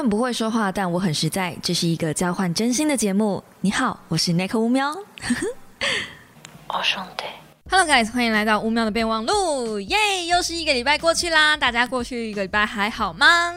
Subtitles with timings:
[0.00, 1.54] 很不会说话，但我很实在。
[1.62, 3.44] 这是一个交换真心的节目。
[3.60, 4.88] 你好，我是 Nick 乌喵。
[6.68, 7.24] 哦，兄弟。
[7.70, 10.24] Hello guys，欢迎来到乌喵的备忘录，耶！
[10.26, 13.54] 又是一个礼拜过去啦，大家过去一个礼拜还好吗？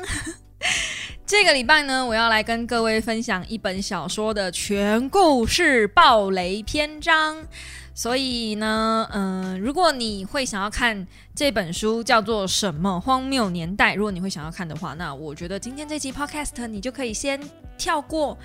[1.25, 7.37] 这个礼拜呢，我要来跟各位分享一本小说的全故事暴雷篇章。
[7.95, 11.05] 所以呢，嗯、如果你会想要看
[11.35, 17.39] 这本书叫做《什么荒谬年代》，如果你会想要看的话，那我觉得今天这期 Podcast 你就可以先
[17.77, 18.37] 跳过，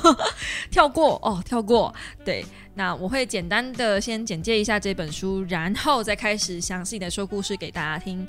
[0.70, 1.94] 跳过哦，跳过。
[2.22, 2.44] 对，
[2.74, 8.26] 那我会简单的先简介一下这本书，然后再开始详细的说故事给大家听。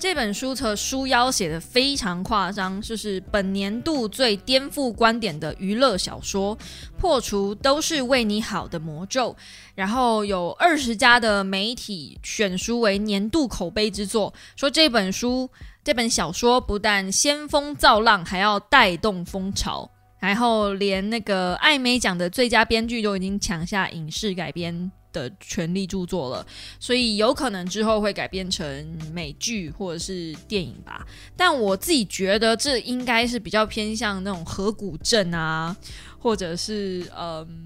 [0.00, 6.56] 这本书的书腰写的非常夸张，就是本年度最颠覆观点的娱乐小说，
[6.96, 9.34] 破除都是为你好的魔咒。
[9.78, 15.48] 然后有二十家的媒体选书为年度口碑之作，说这本书
[15.84, 19.88] 这本小说不但先锋造浪，还要带动风潮。
[20.18, 26.44] 然后连那个艾美奖的最佳编剧都已经抢下影视改编的权利著作了，
[26.80, 31.06] 所以有可能之后会改编成美剧或者是电影吧。
[31.36, 35.76] 但我自己觉得这应该是比较偏向那种河谷镇啊，
[36.18, 37.64] 或者是嗯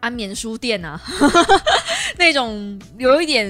[0.00, 1.00] 安眠书店啊
[2.16, 3.48] 那种有一点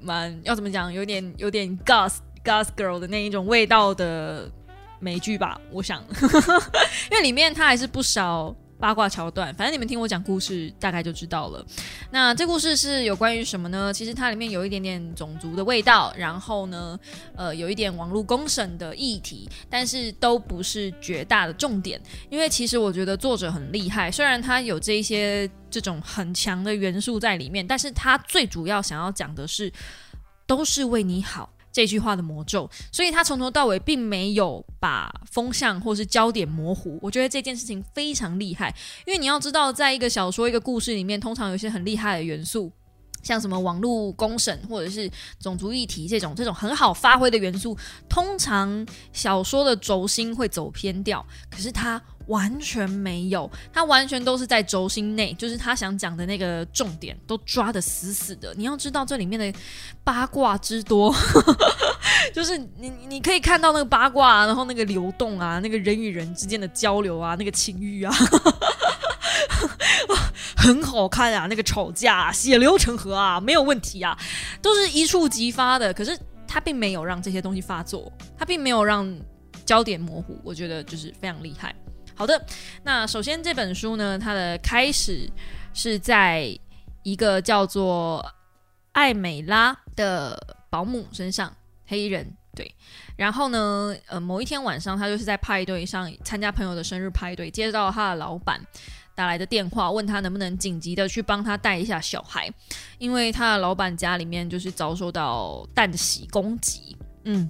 [0.00, 4.50] 蛮要怎么讲，有点有点 gas gas girl 的那一种味道的
[5.00, 6.02] 美剧吧，我想，
[7.10, 11.64] 因为里面它还是不少八卦桥段，反正你们听我讲故事大概就知道了。
[12.10, 13.92] 那这故事是有关于什么呢？
[13.92, 16.98] 其实它里面有一点点种族的味道，然后呢，
[17.34, 22.00] 呃，有一点网络公审的议题，但是都不是绝大的重点。
[22.28, 29.72] 因为其实我觉得作者很厉害，虽然他有这一些这种很强的元素在里面，但是他最主要想要讲的是，
[30.46, 31.53] 都是为你好。
[31.74, 37.00] 这句话的魔咒，所以他从头到尾并没有把风向或是焦点模糊。
[37.02, 38.72] 我觉得这件事情非常厉害，
[39.04, 42.70] 因为你要知道，在一个小说、一个故事里面，通常有一些很厉害的元素，
[43.24, 45.10] 像什么网络公审或者是
[45.40, 47.76] 种族议题这种这种很好发挥的元素，
[48.08, 58.54] 通常小说的轴心会走偏掉，可是他完全没有，他完全都是在轴心内，就是他想讲的那个重点都抓得死死的。
[58.56, 59.58] 你要知道这里面的
[60.02, 61.14] 八卦之多，
[62.32, 68.14] 就是你你可以看到那个八卦、然后那个流动啊，那个人与人之间的交流啊，那个情欲啊。
[70.56, 74.18] 很好看啊，那个吵架、血流成河啊，没有问题啊，
[74.62, 75.92] 都是一触即发的。
[75.92, 79.14] 可是他并没有让这些东西发作，他并没有让
[79.66, 81.74] 焦点模糊，我觉得就是非常厉害。
[82.14, 82.40] 好的，
[82.82, 85.28] 那首先这本书呢，它的开始
[85.72, 86.56] 是在
[87.02, 88.24] 一个叫做
[88.92, 91.52] 艾美拉的保姆身上，
[91.86, 92.24] 黑人
[92.54, 92.72] 对。
[93.16, 98.60] 然后呢，呃，某一天晚上，他就是在派对上参加朋友的生日派对，接到他的老板
[99.14, 102.52] 打来的电话，问他能不能紧急的去帮他带一下小孩，
[102.98, 106.96] 因为他的老板家里面就是遭受到蛋洗攻击。
[107.24, 107.48] 嗯，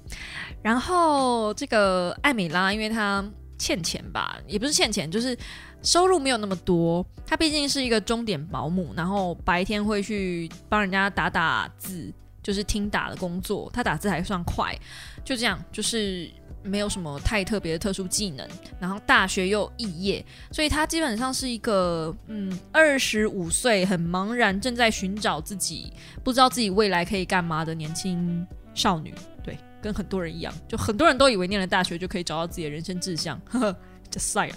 [0.63, 3.25] 然后这个艾米拉，因为她
[3.59, 5.37] 欠钱吧，也不是欠钱，就是
[5.83, 7.05] 收入没有那么多。
[7.27, 13.69] 她毕竟是一个钟点保姆，然后白天会去帮人家打打字，就是听打的工作。
[13.73, 14.79] 她打字还算快，
[15.25, 16.31] 就这样，就是
[16.65, 18.49] 没有什么太特别的特殊技能。
[18.81, 25.93] 然后大学又肄业，所以她基本上是一个嗯，二十五岁，很茫然，正在寻找自己，
[26.25, 29.15] 不知道自己未来可以干嘛的年轻少女。
[29.43, 33.77] 对，跟很多人一样，就很多人都以为念了大学就可以找到自己的人生志向，呵呵，
[34.11, 34.57] 这帅啊！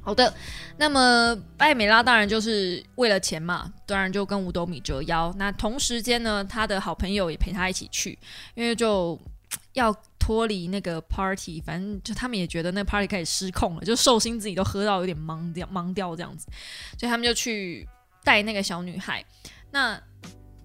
[0.00, 0.32] 好的，
[0.76, 5.34] 那么艾美拉当然就是为了钱嘛，当然就跟五斗米折腰。
[5.36, 8.16] 那同时间呢，他的好朋友也陪他一起去，
[8.54, 9.20] 因为就
[9.74, 16.46] 要脱离那个 party，反正就他们也觉得那 party 开始失控了，就寿星自己都喝到有点懵掉、懵掉这样子，
[16.98, 17.86] 所以他们就去
[18.24, 19.24] 带那个小女孩。
[19.70, 20.00] 那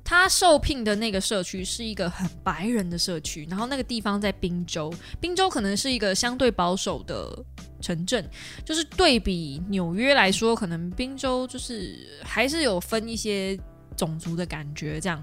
[0.04, 7.46] 他受聘的那个社区是一个很白人的社区，然后那个地方在宾州，宾州可能是一个相对保守的
[7.82, 8.30] 城镇，
[8.66, 13.58] 就是对比纽约来说，可能宾州就是还是有分一些
[13.96, 15.22] 种族的感觉这样。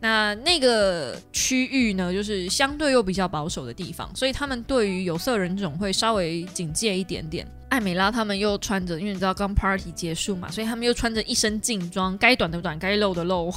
[0.00, 7.46] 那那个区域呢，就是相对又比较保守的地方，所以他们对于有色人种会稍微警戒一点点。
[7.70, 13.52] 艾美拉他们又穿着，因为你知道刚 party 结束嘛，所以他们又穿着一身劲装，该短的短，该露的露，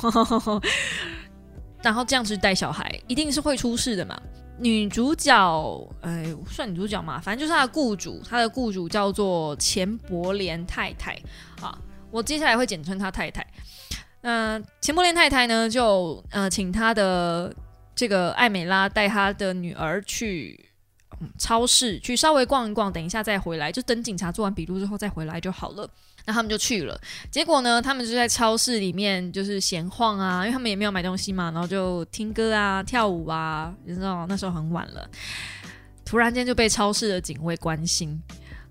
[1.84, 4.20] 然后这样子带小孩，一定是会出事的嘛。
[4.60, 11.14] 女主角，哎，算女主角嘛，反正就是她的雇主，她的雇主叫做钱伯莲太太
[11.62, 11.78] 啊，
[12.10, 13.46] 我接下来会简称她太太。
[14.22, 17.54] 那钱伯莲太太呢，就呃请她的
[17.96, 20.70] 这个艾美拉带她的女儿去
[21.38, 25.90] 超市去稍微逛一逛，等一下再回来，就等警察做完笔录之后再回来就好了。
[26.26, 27.00] 那他们就去了，
[27.32, 35.10] 结果呢，他们就在超市里面就是闲晃啊，因为他们也没有买东西嘛，然后就听歌啊、跳舞啊，你知道那时候很晚了，
[36.04, 38.22] 突然间就被超市的警卫关心。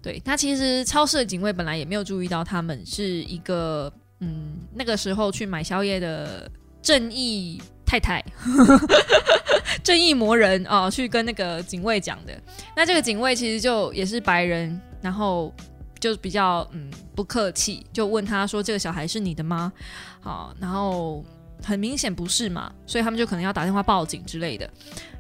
[0.03, 3.91] 对，那其实超市的警卫本来也没有注意到他们是一个
[4.21, 6.51] 嗯，那个时候去买宵夜的
[6.83, 8.25] 正义太太。
[9.83, 12.33] 正义魔人哦，去跟那个警卫讲的。
[12.75, 15.55] 那这个警卫其实就也是白人，然后
[16.01, 19.73] 就比较嗯不客气，就问他说：“这个小孩是你的吗？”
[20.21, 21.25] 好，然后
[21.63, 24.69] 很明显不是嘛，所以他们就可能要打电话报警之类的。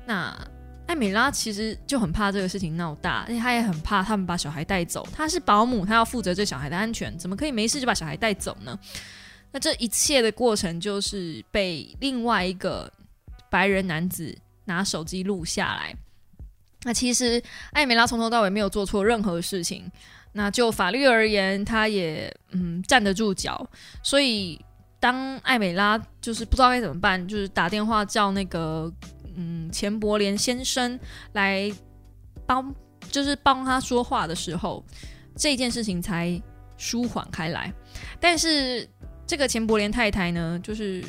[0.06, 0.37] 那
[0.87, 5.06] 艾美拉其实就很怕这个事情闹大，而且她也很怕他们把小孩带走。
[5.12, 8.79] 她是保姆，她要负责这小孩的安全，怎么可以没事就把小孩带走呢？
[9.53, 12.93] 那这一切的过程就是被另外一个
[13.50, 14.37] 白人男子。
[14.69, 15.94] 拿手机录下来。
[16.83, 17.41] 那其实
[17.71, 19.89] 艾美拉从头到尾没有做错任何事情。
[20.32, 23.65] 那就法律而言，她也嗯站得住脚。
[24.03, 24.61] 所以
[24.99, 28.93] 当艾美拉就是不知道该怎么办，就是打电话叫那个
[29.37, 30.99] 嗯钱伯廉先生
[31.33, 31.71] 来
[32.47, 32.75] 帮，
[33.11, 34.85] 就是帮他说话的时候，
[35.37, 36.41] 这件事情才
[36.77, 37.73] 舒缓开来。
[38.19, 38.88] 但是
[39.27, 41.05] 这个钱伯廉太太呢，就是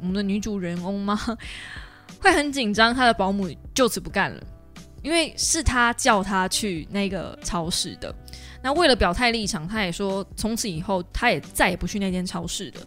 [0.00, 1.18] 我们的女主人翁吗？
[2.20, 4.42] 会很紧张，他的保姆就此不干了，
[5.02, 8.14] 因为是他叫他去那个超市的。
[8.62, 12.80] 那为了表态立场，他也说从此以后他也再也不去那间超市的。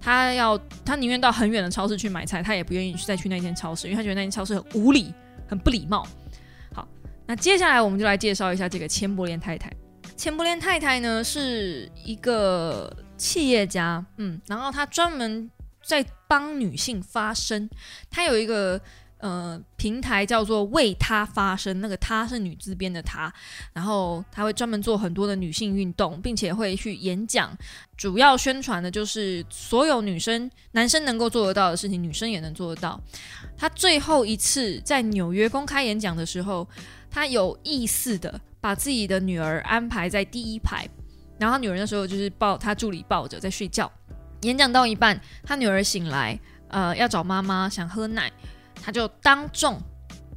[0.00, 5.12] 他要他宁愿到很远的超市去买菜，他也不愿意再去那间超市，因为他觉得那间超市很无理、
[5.46, 6.06] 很不礼貌。
[6.74, 6.86] 好，
[7.26, 9.72] 那接下来我们就来介绍一下这个千伯莲太太。
[10.16, 15.50] 千伯莲太太呢是一个企业家，嗯，然后她专门。
[15.80, 17.66] 在帮女性发声，
[18.10, 18.78] 他有一个
[19.18, 23.32] 呃平台叫做“为她发声”，那个“她”是女字边的“她”，
[23.72, 27.56] 然后她会专门做很多的女性运动，并且会去演讲，
[27.96, 33.00] 主要宣传的就是所有女生、男生能够做得到的事情，女生也能做得到。
[33.56, 36.66] 她最后一次在纽约公开演讲的时候，
[37.10, 40.88] 她有意识的把自己的女儿安排在第一排，
[41.38, 43.90] 然后女儿那时候就是抱她助理抱着在睡觉。
[44.42, 46.38] 演讲到一半，她女儿醒来，
[46.68, 48.30] 呃，要找妈妈，想喝奶，
[48.82, 49.80] 他就当众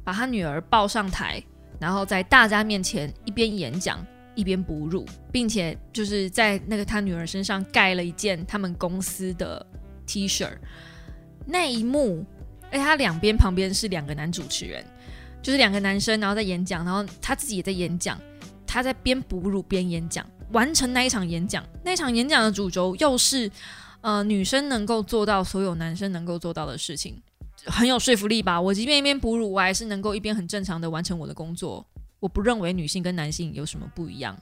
[0.04, 1.42] 把他女儿抱上台，
[1.80, 4.04] 然后在大家面前一边演讲
[4.34, 9.64] 一边哺乳，并且就是在那个他女儿身上盖了一件他们公司的
[10.06, 10.48] T 恤。
[11.46, 12.24] 那一幕，
[12.70, 14.84] 而且他两边旁边是两个男主持人，
[15.42, 18.18] 就是两个男生，然后在演讲，然后他自己也在演讲，
[18.66, 21.64] 他在边哺乳边演讲，完成那一场演讲。
[21.84, 23.50] 那场演讲的主轴又是。
[24.02, 27.22] 呃，女生能够做到所有男生能够做到的事情，
[27.66, 28.60] 很有说服力吧？
[28.60, 31.86] 我即便一边哺乳，我还是能够一边很正常的完成我的工作。
[32.20, 34.36] 我不认为女性跟男性有什么不一样，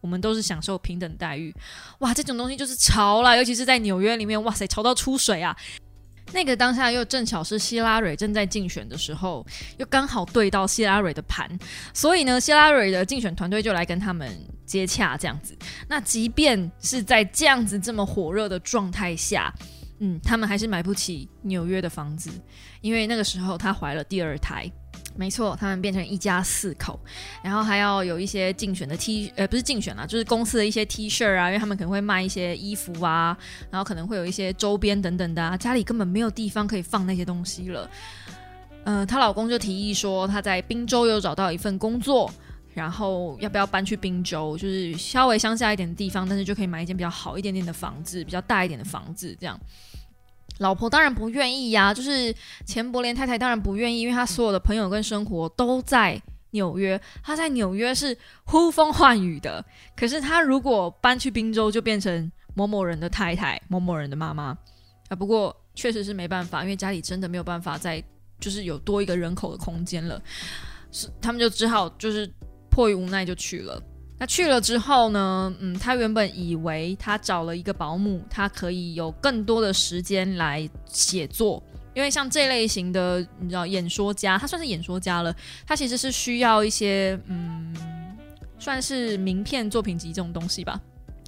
[0.00, 1.54] 我们都是享受平等待遇。
[1.98, 5.56] 哇，这种东西就是潮了，尤其是在纽约里面，哇塞，潮到出水啊！
[6.32, 9.46] 那个当下又正巧是希拉蕊正在竞选的时候，
[9.78, 11.48] 又刚好对到希拉蕊的盘，
[11.94, 14.28] 所以呢，希拉蕊的竞选团队就来跟他们
[14.64, 15.56] 接洽，这样子。
[15.88, 19.54] 那即便是在这样子这么火热的状态下，
[19.98, 22.30] 嗯，他们还是买不起纽约的房子，
[22.80, 24.70] 因为那个时候她怀了第二胎。
[25.18, 27.00] 没错，他们变成一家四口，
[27.42, 33.34] 然后还要有一些竞选的 T，呃，不是竞选啦，就是公司的一些 T 恤啊，因为他们可能会卖一些衣服啊，
[33.70, 37.90] 然后可能会有一些周边等等的啊，家里根本没有地方可以放那些东西了。
[38.84, 42.30] 嗯，她老公就提议说，他在滨州有找到一份工作，
[42.74, 49.58] 然后要不要搬去滨州，就是稍微乡下一点的地方，但是就可以买一间比较好一点点的房子，比较大一点的房子这样。
[50.58, 52.34] 老婆当然不愿意呀，就是
[52.64, 56.20] 钱伯廉太太当然不愿意，因为她所有的朋友跟生活都在
[56.52, 59.64] 纽约，她在纽约是呼风唤雨的。
[59.94, 64.56] 可是她如果搬去滨州，就变成某某人的太太、某某人的妈妈
[65.08, 65.16] 啊。
[65.16, 68.02] 不过确实是没办法，因为家里真的没有办法再
[68.40, 70.22] 就是有多一个人口的空间了，
[70.90, 72.30] 是他们就只好就是
[72.70, 73.82] 迫于无奈就去了。
[74.18, 75.54] 那去了之后呢？
[75.58, 87.76] 嗯，他原本以为他找了一个保姆，他可以有更多的时间来写作，因为像这类型的，你知道，演说家，他算是演说家了，他其实是需要一些，嗯，
[88.58, 90.80] 算是名片作品集这种东西吧，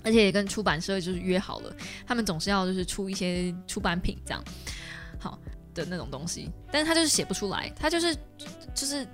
[0.02, 1.76] 而且也跟出版社就是约好了，
[2.06, 4.42] 他们总是要就是出一些出版品这样，
[5.18, 5.38] 好
[5.74, 8.16] 的那种东西，但是他就是写不出来，他就是
[8.74, 9.06] 就是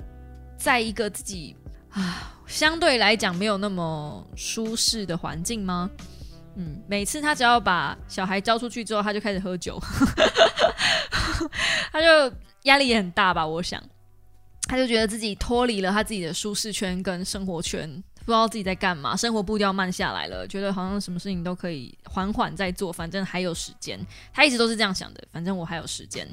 [0.57, 1.57] 在一个自己。
[1.95, 5.91] 啊，相对来讲没有那么舒适的环境吗？
[6.57, 9.81] 嗯，每次他只要把小孩交出去之后，他就开始喝酒，
[11.91, 13.47] 他就压力也很大吧？
[13.47, 13.83] 我想。
[14.67, 17.87] 他就觉得自己脱离了他自己的舒适圈跟生活圈，
[18.21, 24.01] 不知道自己在干嘛，生活步调慢下来了，觉得好像什么事情都可以缓缓在做，反正还有时间。
[24.33, 26.27] 他一直都是这样想的，反正我还有时间。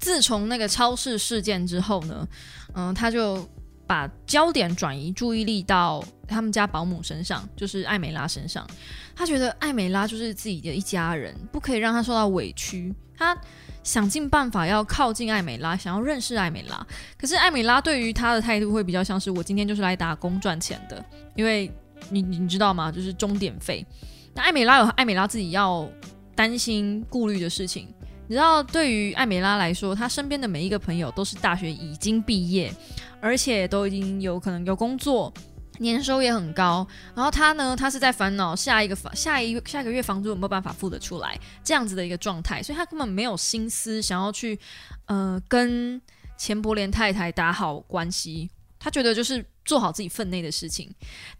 [0.00, 2.26] 自从那个超市事件之后呢，
[2.74, 3.48] 嗯，他就
[3.86, 8.66] 把焦点转移注意力到他们家保姆身上，就是艾美拉身上。
[9.14, 12.94] 他觉得艾美拉就是自己的一家人，不可以让他受到委屈。
[13.16, 13.36] 他。
[13.82, 16.84] 想尽办法要靠近艾美拉，想要认识艾美拉。
[17.16, 21.04] 可是艾美拉对于他的态度会比较像是我今天就是来打工赚钱的，
[21.36, 21.70] 因为
[22.10, 22.90] 你你知道吗？
[22.90, 23.86] 就是钟点费。
[24.34, 25.88] 那艾美拉有艾美拉自己要
[26.34, 27.86] 担心顾虑的事情。
[28.28, 32.72] 你知道，对于艾美拉来说，她身边的每一个朋友都是大学已经毕业，
[33.20, 35.32] 而且都已经有可能有工作。
[35.78, 44.58] 年收也很高，然后他呢，他是在烦恼下一个房下一下个月房租有没有办法付得出来这样子的一个状态，所以他根本没有心思想要去
[45.04, 46.00] 呃跟
[46.38, 50.90] 钱伯莲太太打好关系，他觉得就是做好自己分内的事情，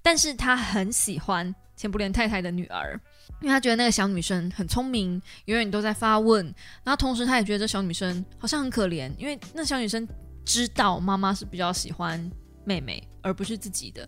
[0.02, 3.00] 但是他很喜欢钱伯莲太太的女儿，
[3.40, 6.45] 因为他觉得那个小女生很聪明，永远都在发问，
[6.85, 10.06] 然后同时他也觉得这小女生好像很可怜，因为那小女生
[10.45, 12.30] 知道妈妈是比较喜欢。
[12.68, 14.04] 妹妹，而不是自己的，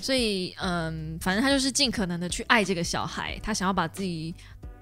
[0.00, 4.34] 所以，嗯，反正他就是尽可能的去爱这个小孩，他想要把自己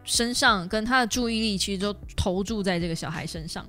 [0.05, 3.63] 身上跟他的注意力其实都投注在这个小孩身上。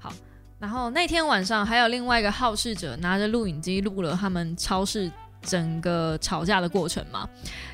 [0.00, 0.12] 好，
[0.58, 5.08] 然后那天晚上还有另外一个好事者拿着录影机录了他们超市
[5.42, 7.28] 整个吵架的过程嘛。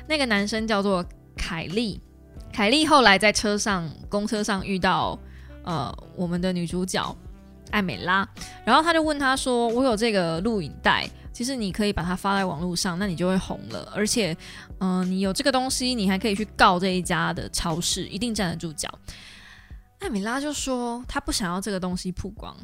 [0.07, 1.03] 那个男生叫做
[1.35, 2.01] 凯利，
[2.51, 5.17] 凯利后来在车上公车上遇到
[5.63, 7.15] 呃我们的女主角。
[7.71, 8.27] 艾美拉，
[8.63, 13.91] 然后他就问她说：“我有这个录影带，其实你可以把它发在网络上，那你就会红了。
[13.95, 14.37] 而且，
[14.79, 18.87] 嗯，你有这个东西，你还可以去告这一家的超市，一定站得住脚。”
[19.97, 22.55] 艾美拉就说：“她不想要这个东西曝光，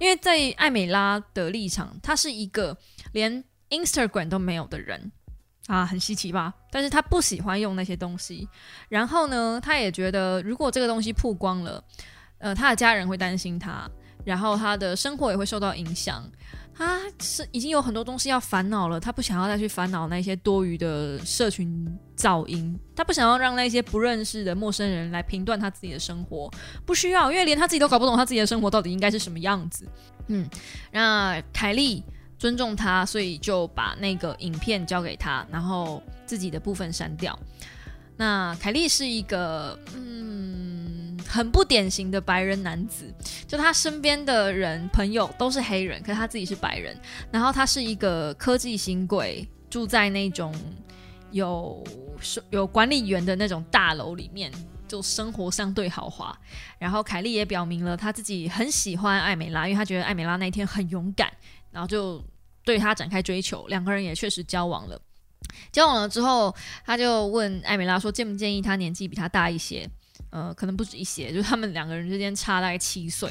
[0.00, 2.76] 因为在艾美拉的立场，她是一个
[3.12, 5.12] 连 Instagram 都没有的人
[5.66, 6.52] 啊，很稀奇吧？
[6.70, 8.48] 但是他不喜欢用那些东西。
[8.88, 11.82] 然后呢，他也觉得如果这个东西曝光了，
[12.38, 13.88] 呃，他的家人会担心他。”
[14.24, 16.22] 然后他的生活也会受到影响，
[16.72, 26.48] 他是已经有很多东西要烦恼了，他不想要再去烦恼那些多余的社群噪音，他不想要让那些不认识的陌生人来评断他自己的生活，
[26.86, 29.88] 不需要，因为连他自己都搞不懂他自己的生活到底应该是什么样子。
[30.28, 30.48] 嗯，
[30.92, 32.04] 那凯莉
[32.42, 37.38] 尊重他，所以就把那个影片交给他，然后自己的部分删掉。
[38.16, 41.16] 那凯莉是一个嗯。
[41.24, 43.10] 很不典型的白人男子，
[43.46, 46.94] 就他身边的人朋友都是黑人，可是他自己是白人。
[47.30, 50.54] 然后他是一个科技新贵，住在那种
[51.30, 51.82] 有
[52.50, 54.52] 有管理员的那种大楼里面，
[54.86, 56.36] 就生活相对豪华。
[56.78, 61.32] 然后凯莉也表明了他自己很喜欢艾美拉，因为他觉得艾美拉那天很勇敢，
[61.70, 62.22] 然后就
[62.64, 63.66] 对他展开追求。
[63.68, 65.00] 两个人也确实交往了。
[65.70, 66.54] 交往了之后，
[66.84, 69.88] 他就问艾美拉说：“建不建议他年纪比他大一些？”
[70.30, 73.30] 呃，可能不止一些，就是他们两个人之间差大概七岁，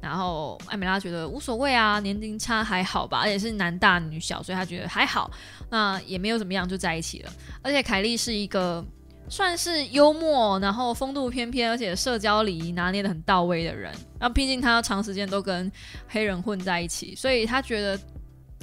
[0.00, 5.30] 然后艾美拉觉得无所谓啊，年龄差还好吧，而且是男大女小，所以她觉得还好，
[5.70, 7.32] 那也没有怎么样就在一起了。
[7.62, 8.84] 而且凯莉是一个
[9.28, 13.94] 算是幽默，然后风度翩翩，而且社交礼仪拿捏的很到位的人。
[14.18, 15.70] 那毕竟她长时间都跟
[16.08, 17.96] 黑人混在一起，所以她觉得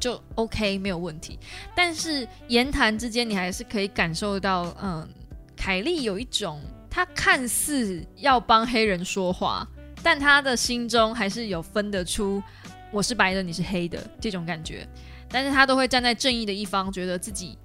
[0.02, 1.40] 就 OK 没有问题。
[1.74, 5.08] 但是言谈之间，你还是可以感受到，嗯，
[5.56, 6.60] 凯莉有一种。
[6.94, 9.66] 他看似要帮黑人说话，
[10.04, 12.44] 但他的心中还是有分得出
[12.92, 14.86] 我是白的，你是黑的这种感觉。
[15.30, 17.58] 但是他都会站在正义的一方，觉得自己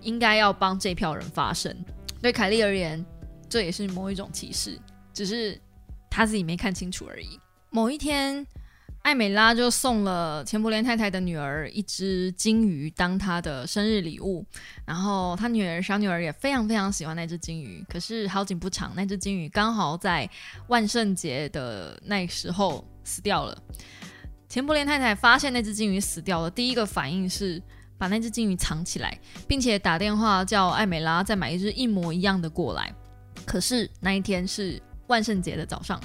[0.00, 1.72] 应该要帮这票人发声。
[2.20, 3.06] 对凯莉而言，
[3.48, 4.76] 这也是某一种歧视，
[5.14, 5.56] 只是
[6.10, 7.38] 他自己没看清楚而已。
[7.70, 8.44] 某一天。
[9.02, 14.44] 艾美拉就送了钱伯莲太太的女儿一只金鱼当她的生日礼物，
[14.86, 17.84] 然后她女儿小女儿也非常非常喜欢那只金鱼。
[17.88, 20.28] 可是好景不长，那只金鱼刚好在
[20.68, 23.60] 万圣节的那时候死掉了。
[24.48, 27.60] 钱伯莲太太发现那只金鱼死掉了，第一个反应是
[27.98, 29.18] 把那只金鱼藏起来，
[29.48, 32.94] 并且打电话叫艾美拉再买一只一模一样的过来。
[33.44, 36.00] 可是那一天是万圣节的早上。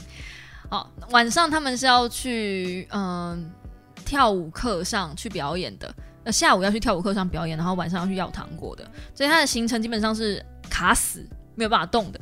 [0.69, 3.49] 好，晚上他们是要去嗯
[4.03, 5.93] 跳舞课上去表演的，
[6.25, 8.83] 呃下午要去跳舞课上表演，然后晚上要去要糖果的，
[9.15, 12.19] 所以他的行程基本上是卡死，没有办法动的。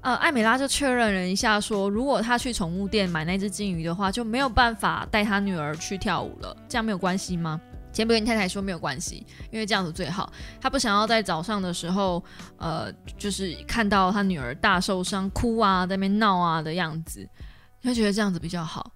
[0.00, 7.60] 呃，艾美拉就确认了一下，说如果他去宠物店买那只金鱼的话，就没有办法带他女儿去跳舞了，这样没有关系吗？
[7.92, 12.22] 前不久太太说没有关系，因为这样子最好，他不想要在早上的时候，
[12.58, 17.28] 呃，就是看到他女儿大受伤、哭啊，在那边闹啊的样子。
[17.86, 18.92] 他觉得这样子比较好。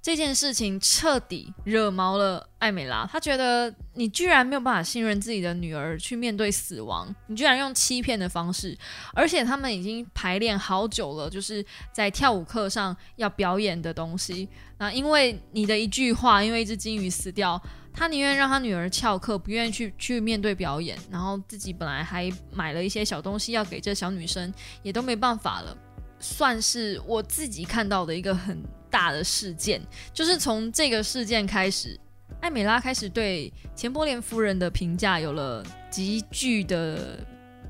[0.00, 8.78] 这件事情彻底惹毛了艾美拉，她觉得你居然没有办法信任自己的女儿去面对死亡，你居然用欺骗的方式，
[9.12, 14.48] 而且他们已经排练好久了，就是在跳舞课上要表演的东西。
[14.78, 17.60] 那因为你的一句话，因为一只金鱼死掉，
[17.92, 24.54] 他宁愿让他女儿翘课，不愿意去去面对表演，然后自己本来还买了一些小东西要给这小女生，
[24.84, 25.76] 也都没办法了。
[26.20, 29.80] 算是我自己看到的一个很大的事件，
[30.12, 31.98] 就是从这个事件开始，
[32.40, 37.18] 艾美拉开始对钱伯莲夫人的评价有了急剧的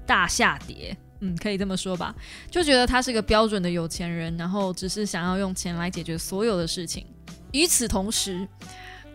[0.06, 0.96] 大下跌。
[1.20, 2.14] 嗯，可以这么说吧，
[2.48, 7.04] 就觉得他是个标准的有钱人，然后只是想要用钱来解决所有的事情。
[7.50, 8.46] 与此同时，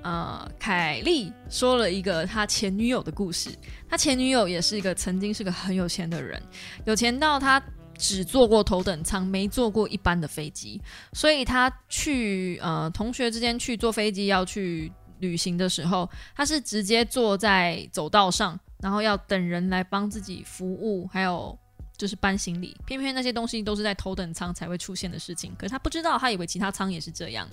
[0.02, 3.50] 呃，凯莉说了一个他前女友的故事。
[3.90, 6.42] 他前女友也是一个曾经是个很有钱的人，
[6.84, 7.64] 有钱到他。
[7.98, 10.82] 只坐过头等舱，没坐过一般的飞机，
[11.14, 21.58] 所以他去呃同学之间去坐飞机要去旅行的时候，他是直接坐在走道上，然后要等人来帮自己服务，还有
[21.96, 22.76] 就是搬行李。
[22.86, 27.48] 偏偏那些东西都是在头等舱才会出现的事情，可是他不知道，他以为其他舱也是这样，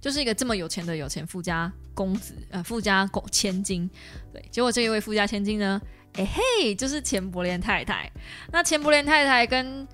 [0.00, 3.90] 就是一个这么有钱的有钱富家公子呃富家公千金，
[4.32, 5.80] 对，结果这一位富家千金呢？
[6.14, 8.10] 哎嘿，就是钱伯莲太太。
[8.52, 9.86] 那钱伯莲太太跟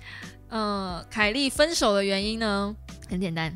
[0.49, 2.75] 呃凯莉分手的原因呢，
[3.07, 3.53] 很简单，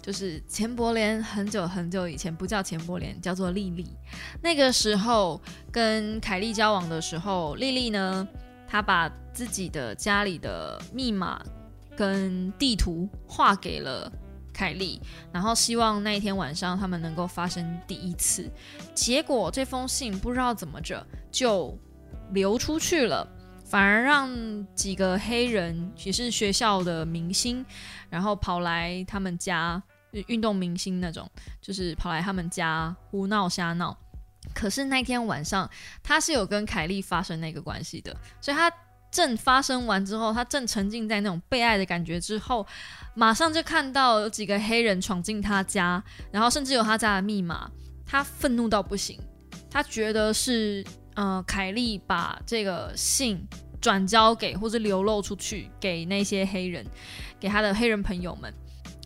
[0.00, 3.86] 就是钱伯莲很久很久以前不叫钱伯莲，叫做丽丽。
[4.42, 8.26] 那个时候跟凯莉交往的时候，丽丽呢，
[8.66, 11.40] 她把自己的家里的密码
[11.94, 14.10] 跟地图画给了
[14.52, 14.98] 凯莉，
[15.30, 18.50] 然后希望那一天晚上他们能够发生第一次。
[18.94, 21.78] 结果这封信不知道怎么着就。
[22.32, 23.26] 流出去了，
[23.64, 24.30] 反而让
[24.74, 27.64] 几个黑人，也是学校的明星，
[28.08, 29.82] 然后跑来他们家，
[30.26, 31.30] 运动明星那种，
[31.60, 33.96] 就是跑来他们家胡闹瞎闹。
[34.54, 35.68] 可是那天晚上，
[36.02, 38.72] 他是有跟凯莉发生那个关系的，所以他
[39.10, 42.66] 正发生完之后，他正沉浸在那种被爱的感觉之后，
[43.14, 47.70] 马上就看到有几个黑人闯进他家，然后甚至有他家的密码，
[48.06, 49.20] 他愤怒到不行，
[49.70, 50.84] 他觉得是。
[51.20, 53.44] 嗯，凯莉把这个信
[53.80, 56.86] 转交给或者流露出去给那些黑人，
[57.40, 58.54] 给他的黑人朋友们，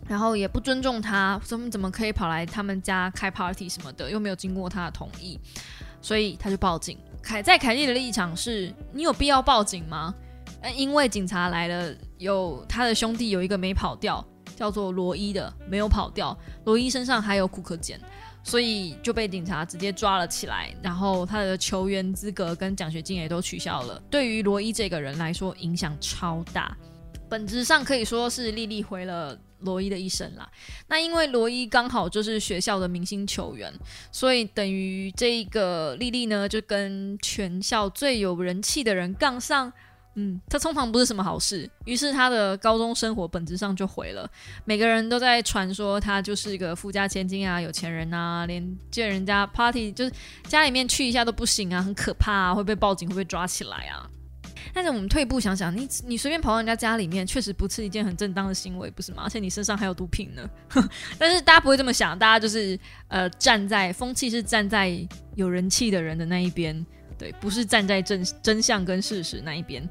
[0.07, 5.39] 然后也不尊重他，怎么怎么可以跑来他们家开 party 什么的，又没有经过他的同意，
[6.03, 6.99] 所以他就报警。
[7.23, 10.13] 凯在凯莉的立场是，你有必要报警吗？
[10.75, 14.23] 因为警察来了，有他的兄弟有一个没跑掉，
[14.55, 17.99] 叫做罗伊的没有跑掉，罗伊身上还有骨科碱。
[18.43, 24.01] 所以就被警察直接抓了起来，然后他的球员资格跟奖学金也都取消了。
[24.09, 26.75] 对于罗伊这个人来说，影响超大，
[27.29, 30.47] 本质上可以说是莉莉毁了罗伊的一生啦。
[30.87, 33.73] 那因为罗伊刚好就是学校的明星球员，
[34.11, 39.71] 所以等于这个莉莉呢，就跟全校最有人气的人杠上。
[40.15, 41.69] 嗯，他通常不是什么好事。
[41.85, 44.29] 于是他的高中生活本质上就毁了。
[44.63, 50.11] 每个人都在传说他就是一个富家千金啊，有钱人啊，连见人家 party 就是
[50.47, 54.07] 家里面去一下都不行啊，很可怕啊，会被报警，会被抓起来啊。
[54.73, 59.23] 但是我们退一步想想，你你随便跑到人家家里面，确实不是一件很正当的行为，不是吗？
[59.25, 60.49] 而且你身上还有毒品呢。
[61.19, 64.95] 但是大家不会这么想，大家就是呃站在风气是站在
[65.35, 66.85] 有人气的人的那一边。
[67.17, 69.87] 对，不是站在真真相跟事实那一边。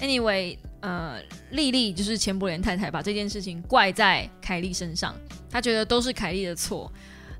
[0.00, 5.14] Anyway，呃，丽丽就是钱伯莲太太，把这件事情怪在凯莉身上，
[5.50, 6.92] 她觉得都是凯莉的错。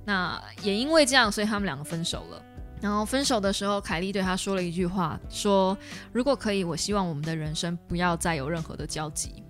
[0.05, 2.43] 那也因为这样，所以他们两个分手了。
[2.81, 5.77] 然后分手的时候，凯莉对他说了一句话，说
[6.13, 9.43] ：“如果可以，我希望我们的人生不要再有任何的交集。”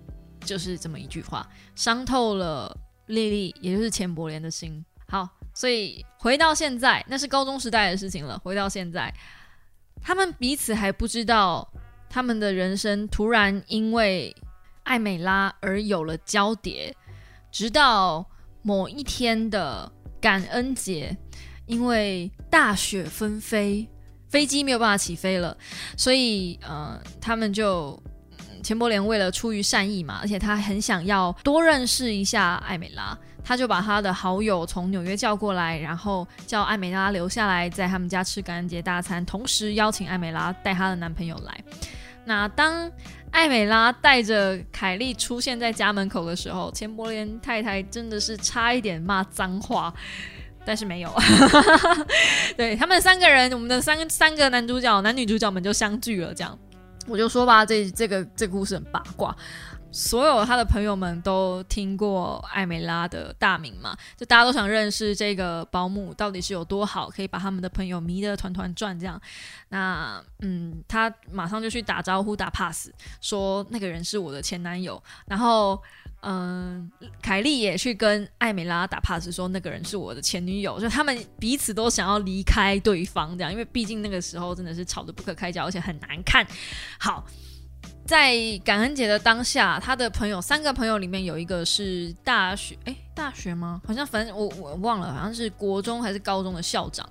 [0.43, 2.75] 就是这么一句话，伤透了
[3.07, 4.83] 丽丽，也就是钱伯莲的心。
[5.07, 8.39] 好，所以回到现在，那是高中时代的事情了。
[8.39, 9.13] 回到现在。
[10.01, 11.67] 他们彼此还不知道，
[12.09, 14.35] 他们的人生突然因为
[14.83, 16.95] 艾美拉而有了交叠。
[17.51, 18.25] 直到
[18.61, 21.17] 某一天的感恩节，
[21.65, 23.87] 因为大雪纷飞，
[24.29, 25.57] 飞机没有办法起飞了，
[25.97, 28.01] 所以呃，他们就
[28.61, 33.17] 钱伯莲为了出于善意嘛，而且他很想要多认识一下艾美拉。
[33.47, 41.63] 他就把他的好友从纽约叫过来，然后叫艾美拉留下来，在他们家吃感恩节大餐，同时邀请艾美拉带她的男朋友来。
[42.25, 42.91] 那当
[43.31, 49.93] 艾美拉带着凯莉出现在家门口的时候，钱伯莲太太真的是差一点骂脏话，
[50.65, 51.13] 但是没有。
[52.57, 56.33] 对他们三个人，我们的三三个男主角、男女主角们就相聚了。
[56.33, 56.59] 这样，
[57.07, 59.33] 我就说吧，这这个这个故事很八卦。
[59.91, 69.19] 所有他的朋友们都听过艾美拉的大名嘛，就大家都想认识这个保姆到底是有多好，可以把他们的朋友迷得团团转这样。
[69.69, 72.89] 那嗯，他马上就去打招呼打 pass，
[73.21, 75.01] 说那个人是我的前男友。
[75.25, 75.81] 然后
[76.21, 80.79] 嗯，凯莉也去跟艾美拉打 pass，说那个人是我的前女友。
[80.79, 86.45] 就他们彼此都想要离开对方这样，因为毕竟那个时候真的是吵得不可开交，而且很难看。
[86.99, 87.25] 好。
[88.07, 93.81] 在感恩节的当下，他的朋友三个朋友里面有一个是大学，哎，大学吗？
[93.85, 97.07] 好像反正我我忘了，好像是国中还是高中的校长，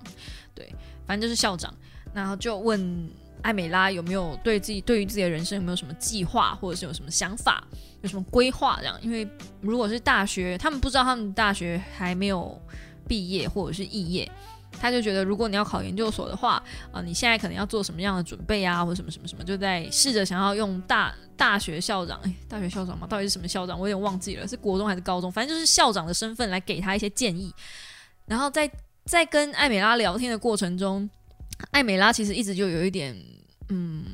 [0.54, 0.74] 对，
[1.06, 1.72] 反正就是校长。
[2.14, 3.10] 然后就问
[3.42, 7.62] 艾美拉有没有对自己对于自己的人生有没有什么计划，或者是有什么想法，
[8.00, 8.98] 有什么规划这样？
[9.02, 9.28] 因为
[9.60, 12.58] 如果是大学，他们不知道他们大学还没有
[13.06, 14.32] 毕业或者是肄业。
[14.80, 16.62] 他就觉得，如果你要考研究所的话，
[16.92, 23.78] 啊，你现在可能要做什么样的准备啊，或者什么什么什么，就在试着想要用大大学校长，哎，大学校长吗，到底是什么校长？
[23.78, 25.30] 我有点忘记了，是国中还是高中？
[25.30, 27.52] 反正就是校长的身份来给他一些建议。
[28.26, 28.70] 然后在
[29.04, 31.08] 在跟艾美拉聊天的过程中，
[31.70, 33.16] 艾美拉其实一直就有一点，
[33.68, 34.04] 嗯。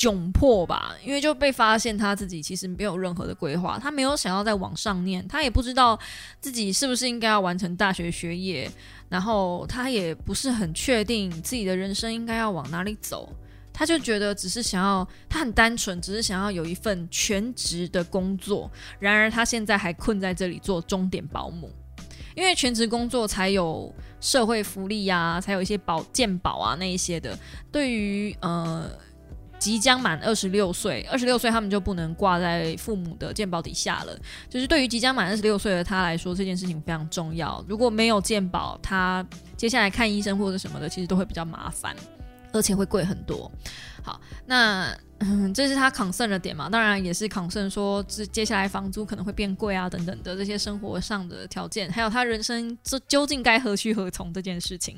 [0.00, 5.98] 窘迫吧，因为就被发现他自己其实没有任何的规划，他没有想要再往上念，他也不知道
[6.40, 8.70] 自己是不是应该要完成大学学业，
[9.10, 13.30] 然后他也不是很确定自己的人生应该要往哪里走，
[13.74, 18.70] 他就觉得只是想要，他很单纯，只是想要有一份全职的工作。
[18.98, 21.70] 然而他现在还困在这里做钟点保姆，
[22.34, 27.38] 因为全职工作才有社会福利呀，才有一些保健保啊那一些的。
[27.70, 28.90] 对于呃。
[29.60, 34.18] 即将满二十六岁，二十六岁他们就不能挂在父母的健保底下了。
[34.48, 37.62] 就是对于即将满二十六岁的他来说，这件事情非常重要。
[37.68, 39.24] 如果没有健保，他
[39.58, 41.94] 接下来看医生或者什么的，其实都会比较麻烦，
[42.52, 43.52] 而且会贵很多。
[44.02, 44.96] 好，那，
[45.54, 46.70] 这是他抗胜的点嘛？
[46.70, 54.96] 当然也是抗胜说，这接下来房租可能会变贵啊，等等的这些生活上的条件，还有他人生这究竟该何去何从这件事情。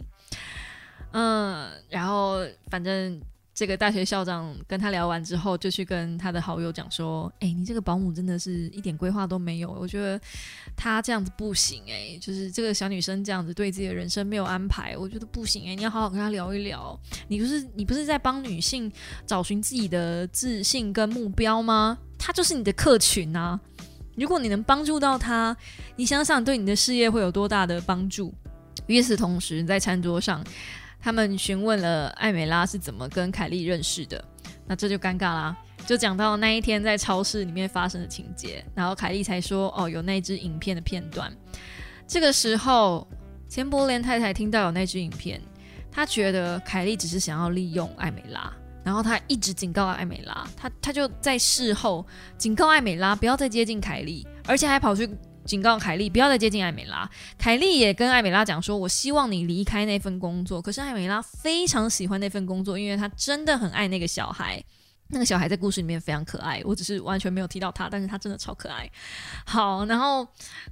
[1.11, 3.20] 嗯，然后反正。
[3.62, 10.20] 这个大学校长跟他聊完之后，就去跟他的好友讲说：“哎，你这个保姆真的是一点规划都没有，我觉得
[10.75, 16.98] 他这样子不行哎，就是这个小女生这样子对自己的人生没有安排，我觉得不行哎，你要好好跟他聊一聊。
[17.29, 18.90] 你不是你不是在帮女性
[19.25, 21.96] 找寻自己的自信跟目标吗？
[22.18, 23.61] 他就是你的客群啊！
[24.16, 25.57] 如果你能帮助到他，
[25.94, 28.35] 你想想对你的事业会有多大的帮助。
[28.88, 30.44] 与此同时，在餐桌上。”
[31.03, 34.25] 他们询问了艾美拉是怎么跟凯莉认识的，
[34.69, 41.37] 那这就尴尬啦，就讲到那一天在超市里面发生的情节，然后凯莉才说哦有那支影片的片段。
[42.07, 43.05] 这个时候，
[43.49, 45.43] 钱伯莲太太听到有那支影片，
[45.91, 48.53] 她觉得凯莉只是想要利用艾美拉，
[48.85, 52.07] 然后她一直警告艾美拉，她她就在事后
[52.38, 55.11] 警告艾美拉不要再接近凯莉，而且还跑去。
[55.44, 57.09] 警告凯莉不要再接近艾美拉。
[57.38, 64.62] 凯莉也跟艾美拉讲说：“我希望你离开那份工作。”可是艾美拉非常喜欢那份工作，因为她真的很爱那个小孩。
[65.14, 68.90] 那个小孩在故事里面非常可爱，我只是完全没有提到他，但是他真的超可爱。
[69.44, 70.26] 好，然后，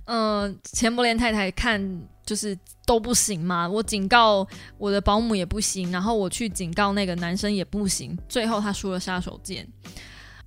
[0.06, 3.68] 呃，钱伯莲太太看就是都不行嘛。
[3.68, 4.46] 我警告
[4.78, 8.16] 我的保姆也不行，然后我去警告那个男生也不行。
[8.30, 9.66] 最后他输了杀手锏。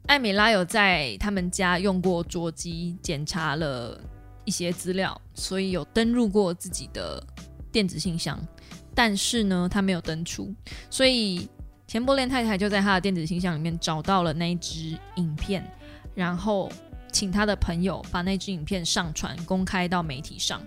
[0.07, 4.01] 艾米拉有在他们家用过捉机，检查了。
[4.45, 7.23] 一些资料，所以有登录过自己的
[7.71, 8.39] 电子信箱，
[8.93, 10.53] 但是呢，他没有登出，
[10.89, 11.49] 所以
[11.87, 15.63] 钱伯莲太太就在他的电子信箱里面找到了那一支影片，
[16.15, 16.71] 然后
[17.11, 20.61] 请他的朋友把那支影片上传公开到媒体上，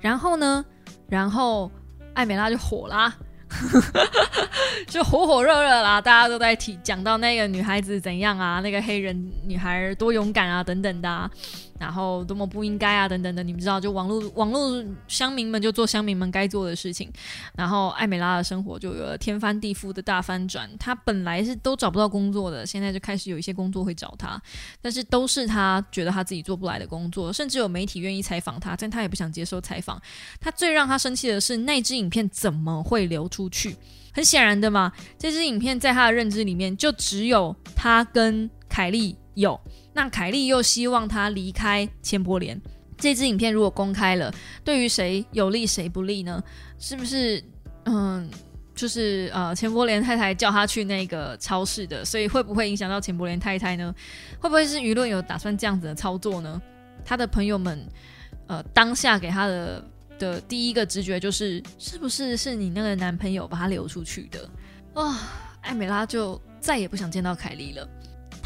[0.00, 0.64] 然后呢，
[1.08, 1.70] 然后
[2.14, 3.16] 艾美拉就火啦。
[4.88, 11.30] 就火火热热啦，大家都在提讲到那个女孩子怎样啊，那个黑人女孩多勇敢啊，等等的，
[11.78, 17.10] 然后多么不应该啊，等等的，你们知道，就网络网络乡民们就做乡民们该做的事情，
[17.54, 20.68] 然后艾美拉的生活就有了天翻地覆的大翻转。
[20.78, 24.40] 她本来是都找不到工作的，现在就开始有一些工作会找她，
[24.80, 30.00] 但是都是她觉得她自己做不来的工作，甚至有媒体愿意采访她，但她也不想接受采访。
[30.40, 33.76] 她最让她生气的是那支影片怎么会流出去？
[34.12, 39.60] 很显然的嘛，这支影片在他的认知里面就只有他跟凯莉有。
[39.96, 42.60] 那凯莉又希望他离开千波莲。
[42.98, 44.30] 这支影片如果公开了，
[44.62, 46.42] 对于谁有利谁不利呢？
[46.78, 47.42] 是不是？
[47.86, 48.28] 嗯，
[48.74, 53.94] 就是呃，钱波莲太太叫他去那个超市的，所以会不会影响到钱波莲太太呢？
[54.38, 56.60] 会不会是舆论有打算这样子的操作呢？
[57.02, 57.88] 他的朋友们，
[58.48, 59.82] 呃，当下给他的。
[60.18, 64.48] 的第一个直觉就是，是不是是你那个男朋友把他流出去的？
[64.94, 65.14] 哇，
[65.60, 67.86] 艾美拉就再也不想见到凯莉了。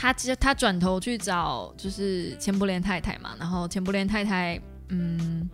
[0.00, 4.58] 他其实他转头去找就是钱伯莲太太嘛，然后钱伯莲太太
[4.88, 5.46] 嗯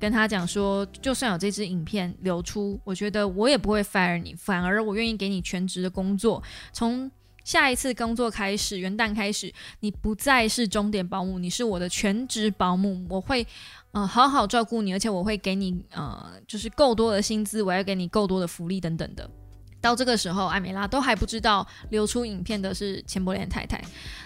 [0.00, 7.08] 跟他讲说，就算有这支影片流出，我觉得我也不会 fire 你，反而我愿意给你全职的工作，从
[7.44, 13.46] 下一次工作开始，元旦开始，你不再是终点保姆，你是我的全职保姆，我会
[13.92, 19.30] 呃好好照顾你，而且我会给你呃就是够多的薪资，我要给你够多的福利等等的。
[19.86, 23.80] 到这个时候，艾美拉都还不知道流出影片的是钱伯莲太太，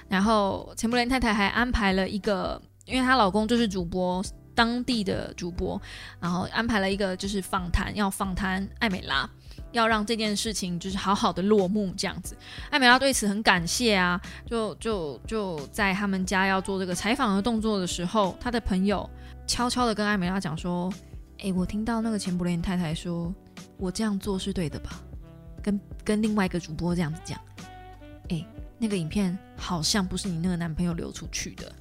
[0.09, 5.81] 然后钱伯莲太太还安排了一个，因为她老公就是主播，当地的主播，
[6.18, 9.29] 然后安排了一个就是访谈，要访谈艾美拉，
[9.73, 12.35] 要让这件事情就是好好的落幕这样子。
[12.70, 19.09] 艾美拉对此很感谢啊，就就就在他们家要做这个采访的动作的时候，他的朋友
[19.46, 20.90] 悄悄的跟艾美拉讲说
[21.38, 23.33] ：“诶，我听到那个钱伯莲太太说，
[23.77, 24.90] 我这样做是对的吧？”
[25.62, 27.40] 跟跟另外一个主播这样子讲，
[28.29, 28.44] 哎，
[28.79, 31.73] 那个影片好像不是你那个男朋友流出去的。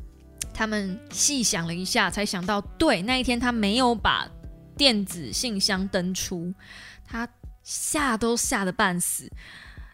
[0.53, 4.29] 他们细想了一下，才想到，对，那一天他没有把
[4.75, 6.53] 电子信箱登出，
[7.05, 7.27] 他
[7.63, 9.31] 吓都吓得半死。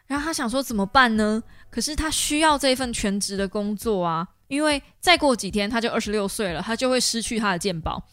[0.07, 1.43] 然后他想说怎么办呢？
[1.69, 8.03] 可是他需要这份全职的工作啊，因为再过几天他就二十六岁了，他就会失去他的健保。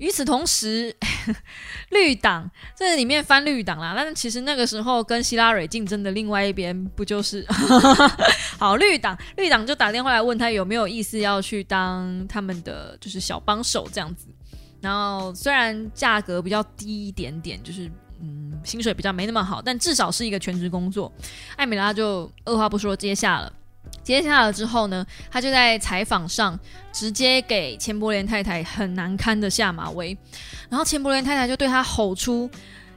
[0.00, 0.96] 与此同时，
[1.90, 7.46] 绿党这里面翻绿党啦，但是其实那个时候跟希拉蕊竞争的另外一边不就是
[8.58, 9.16] 好绿党？
[9.36, 14.26] 绿党就打电话来问他有没有意思要去当他们的就是小帮手这样子。
[14.80, 17.90] 然后虽然价格比较低一点点，就是
[18.22, 21.12] 嗯薪水比较没那么好，但至少是一个全职工作。
[21.56, 23.52] 艾米拉就二话不说接下了。
[24.10, 26.58] 接下来之后呢，他就在采访上
[26.92, 30.18] 直接给钱伯莲太太很难堪的下马威，
[30.68, 32.50] 然后钱伯莲太太就对他吼出：“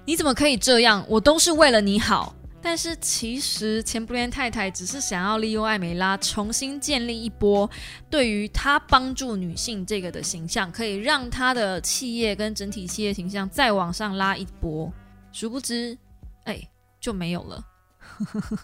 [0.06, 1.06] 你怎么可以这样？
[1.08, 7.70] 我都是为了你好。”但是其实钱伯莲太太只是想要利用艾美拉重新建立一波
[8.10, 14.92] 对于她帮助女性这个的形象，可以让她的企业跟整体企业形象再往上拉一波。
[15.32, 15.96] 殊不知，
[16.46, 16.60] 哎，
[17.00, 17.64] 就没有了。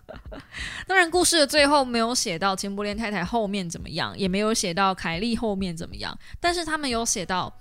[0.88, 6.18] 当然，故事的最后没有写到钱伯莲太太后面怎么样，也没有写到凯莉后面怎么样。
[6.40, 7.54] 但是他们有写到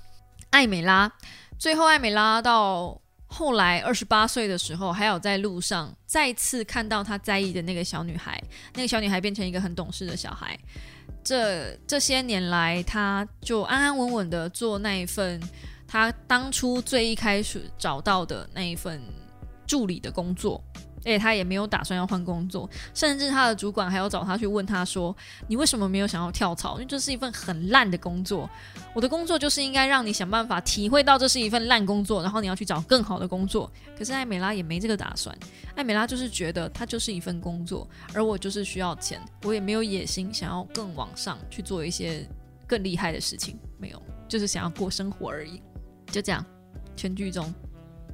[0.51, 1.11] 艾美拉，
[1.59, 8.43] 最后艾美拉到后来二十八岁的时候，还有在路上再次看到她在意的那个小女孩，
[8.75, 10.59] 那个小女孩变成一个很懂事的小孩。
[11.23, 15.39] 这这些年来，她就安安稳稳的做那一份
[15.87, 19.03] 她当初最一开始找到的那一份
[19.67, 20.63] 助理的工作。
[21.01, 25.17] 而且他也没有打算要换工作，甚至他的主管还要找他去问他说
[25.49, 26.75] ：“你为什么没有想要跳槽？
[26.75, 28.49] 因为这是一份很烂的工作。
[28.95, 33.71] 我的工作就是应该让你想办法体会到这是一份烂工作，然后你要去找更好的工作。
[33.97, 35.37] 可是艾美拉也没这个打算，
[35.77, 42.29] 艾美拉就是觉得它就是一份工作，而我就是需要钱，我也没有野心想要更往上去做一些
[42.67, 45.63] 更厉害的事情，没有，就是想要过生活而已。
[46.11, 46.45] 就这样，
[46.97, 47.53] 全剧终。”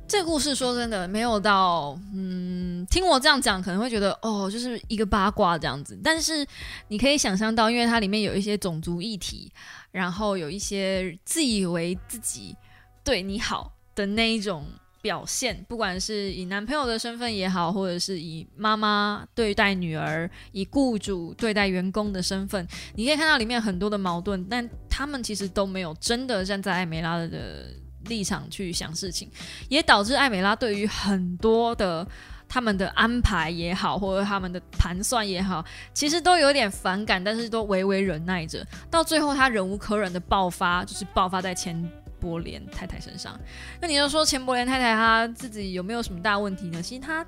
[0.06, 2.53] 这故事说真的没有到，嗯，
[2.86, 5.98] 听我这样讲可能会觉得哦，就是一个八卦这样子。
[6.02, 6.46] 但是
[6.88, 9.50] 你可以想象到，因为它里面有一些种族议题，
[9.90, 12.56] 然后有一些自以为自己
[13.04, 14.66] 对你好的那一种
[15.02, 27.66] 表现，不管是以男朋友的身份也好，或者是以妈妈对待女儿、以雇主对待员工的身份，你可以看到里面很多的矛盾，但他们其实都没有真的站在艾梅拉的。
[28.08, 29.30] 立场去想事情，
[29.70, 32.06] 也导致艾美拉对于很多的
[32.54, 38.64] 他们的安排也好，或者他们的盘算也好，其实都有点反感，但是都微微忍耐着。
[38.88, 41.76] 到最后，他忍无可忍的爆发，就是爆发在钱
[42.20, 43.36] 伯莲太太身上。
[43.80, 46.80] 那你就说钱伯莲太太她自己有没有什么大问题呢？
[46.80, 47.26] 其实她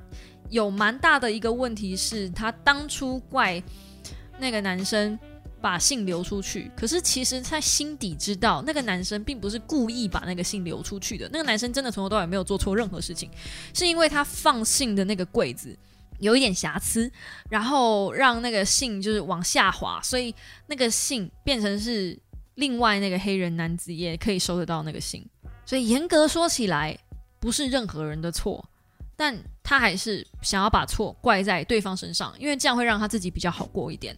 [0.49, 3.61] 有蛮大的一个问题是，她当初怪
[4.39, 5.19] 那个男生。
[5.61, 11.29] 把信流出去，可是其实他心底知道，那个男生并不是故意把那个信流出去的。
[11.33, 13.31] 那个男生真的从头到尾没有做错任何事情，
[13.75, 15.77] 是因为他放信的那个柜子
[16.21, 17.11] 有一点瑕疵，
[17.49, 20.35] 然后让那个信就是往下滑，所以
[20.67, 22.19] 那个信变成是
[22.55, 25.27] 另外那个黑人男子也可以收得到那个信。
[25.65, 26.97] 所以严格说起来，
[27.41, 28.65] 不是任何人的错。
[29.17, 34.17] 但他还是想要把错怪在对方身上，因为这样会让他自己比较好过一点。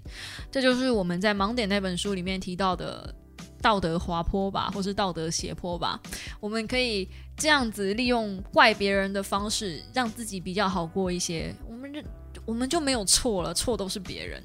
[0.51, 3.15] 这就是我们在《盲点》那本书里面提到的
[3.63, 6.01] 道德滑坡吧，或是道德斜坡吧。
[6.41, 11.55] 我们可以这样子利用怪别人的方式，让自己比较好过一些。
[11.69, 12.03] 我们就
[12.45, 14.43] 我们就没有错了，错都是别人，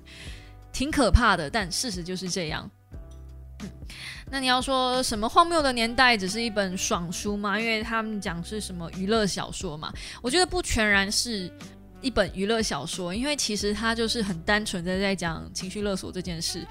[0.71, 1.49] 挺可怕的。
[1.49, 2.69] 但事实就是这样。
[4.31, 7.59] 那你要说什么荒谬的年代只是一本爽书吗？
[7.59, 9.93] 因为他们讲是什么娱乐小说嘛？
[10.21, 11.51] 我觉得不全然是
[12.01, 16.65] 一本娱乐小说，因为其实它就是很单纯的在讲情绪勒索这件事，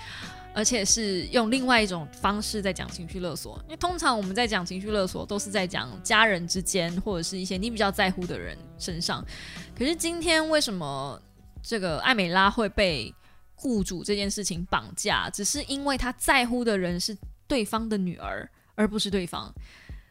[0.55, 3.59] 而且是用另外一种方式在讲情绪勒索。
[3.65, 9.25] 因为通常我们在讲情绪勒索，都是在讲家人之间或者是一些你比较在乎的人身上。
[9.79, 11.19] 可是今天为什么
[11.63, 13.15] 这个艾美拉会被
[13.63, 15.31] 雇主这件事情绑架？
[15.31, 19.55] 只是因为他在乎的人是对方的女儿，而不是对方。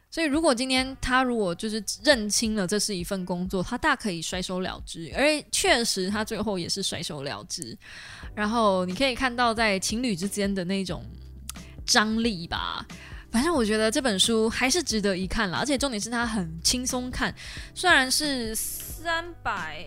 [0.10, 5.12] 所以，如果今天他如果就是认清了这是一份工作，他大可以甩手了之。
[5.16, 7.78] 而确实，他最后也是甩手了之。
[8.34, 11.06] 然后你可以看到，在情侣之间的那种
[11.86, 12.86] 张力吧。
[13.32, 17.34] 反正我觉得这本书还是值得一看了，而且重点是它很轻松看。
[17.74, 19.86] 虽然是三百，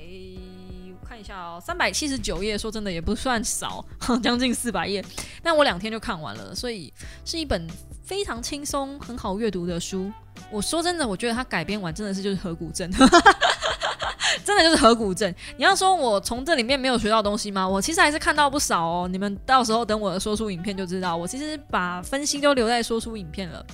[1.05, 3.85] 看一下哦，三百七十九页，说真的也不算少，
[4.23, 5.05] 将近四百页。
[5.43, 6.93] 但我两天就看完了，所以
[7.25, 7.67] 是一本。
[8.05, 10.12] 非常轻松、很好阅读的书。
[10.51, 12.90] 我说真的，我觉得它改编完真的是就是河谷镇，
[14.45, 15.35] 真的就是河谷镇。
[15.57, 17.67] 你要说我从这里面没有学到东西吗？
[17.67, 19.09] 我其实还是看到不少哦。
[19.11, 23.64] 你们到时候等我的说书影片就知道，我其实把分析都留在说书影片了，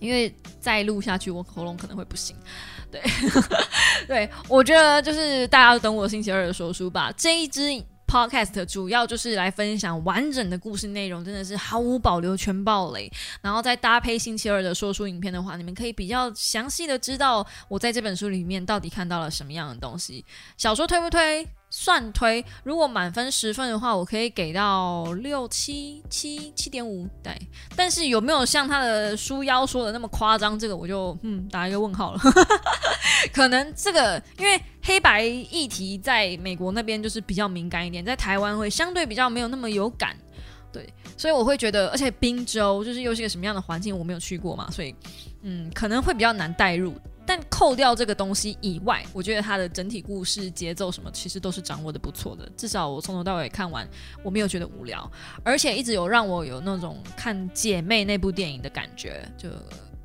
[0.00, 2.36] 因为再录下去我喉咙可能会不行。
[2.90, 3.00] 对，
[4.06, 7.12] 对我觉得就是大家等我星期二的说书吧。
[7.16, 7.62] 这一支。
[8.08, 13.10] Podcast 主要就是来分享完整的故事内容，真的是毫无保留全爆雷，
[13.42, 20.24] 然后再搭配星期二的说书影片的话，你们可以比较详细的知道我在这本书里面到底看到了什么样的东西。
[20.56, 21.44] 小说推不推？
[21.78, 27.36] 算推，如果满分十分的话，我可以给到六七七七点五，对。
[27.76, 30.58] 但是有没有像他的书腰说的那么夸张？
[30.58, 32.20] 这个我就嗯打一个问号了。
[33.30, 40.16] 可能这个因为黑白议题在美国那边就是比较敏感一点，在台湾会相对比较没有那么有感，
[40.72, 40.88] 对。
[41.18, 44.94] 所以我会觉得，而且滨州就是又是一个什么样的环境，我没有去过嘛，所以
[45.42, 46.94] 嗯可能会比较难带入。
[47.26, 52.48] 但扣掉这个东西以外，我觉得它的整体故事节奏什么，其实都是掌握的不错的。
[52.56, 53.88] 至少我从头到尾看完，
[54.22, 55.10] 我没有觉得无聊，
[55.42, 59.28] 而且一直有让我有那种看姐妹那部电影的感觉。
[59.36, 59.48] 就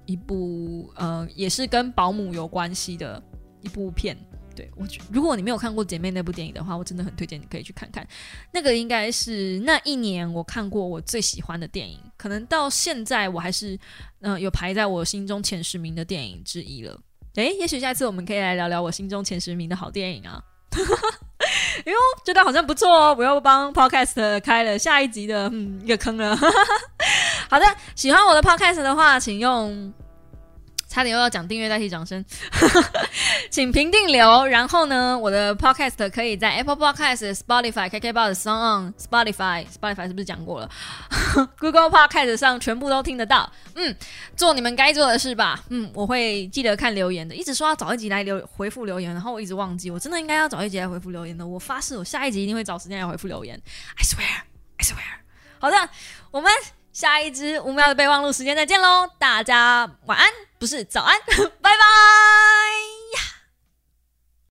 [0.05, 3.21] 一部呃，也是跟保姆有关系的
[3.61, 4.17] 一部片。
[4.53, 8.05] 对我觉，如果你没有看过姐妹那部电影的话，我真的很推荐你可以去看看。
[8.51, 13.79] 那个应该是那一年我看过我最喜欢的电影，可能到现在我还是
[14.19, 16.99] 嗯有排在我心中前十名的电影之一了。
[17.35, 20.41] 哎，也许下次我们可以来聊聊我心中前十名的好电影啊！
[21.85, 26.35] 哎呦，觉得好像不错哦，我又帮 Podcast 开了下一集的嗯一个坑了。
[27.49, 27.65] 好的，
[27.95, 29.93] 喜欢我的 Podcast 的话，请用。
[30.91, 32.23] 差点又要讲订阅代替掌声，
[33.49, 34.45] 请评定留。
[34.45, 40.69] 然后呢，我的 podcast 可以在 Apple Podcast、Spotify、KKBox、Song、Spotify、Spotify 是不是讲过了？
[41.57, 43.49] Google Podcast 上全部都听得到。
[43.75, 43.95] 嗯，
[44.35, 45.63] 做你们该做的事吧。
[45.69, 47.33] 嗯，我会记得看留言的。
[47.33, 49.89] 一直说要找一集来留回复留言，然后我一直忘记。
[49.89, 51.47] 我真的应该要找一集来回复留言的。
[51.47, 53.57] 我发誓，我下一集一定会找时间来回复留言。
[53.95, 54.41] I swear,
[54.77, 54.97] I swear。
[55.57, 55.77] 好的，
[56.31, 56.51] 我们。
[56.93, 60.29] 下一支五秒的备忘录时间再见喽，大家晚安，
[60.61, 61.17] 不是早安
[61.59, 63.00] 拜拜。